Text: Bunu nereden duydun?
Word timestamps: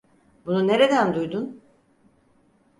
Bunu 0.45 0.67
nereden 0.67 1.13
duydun? 1.15 1.61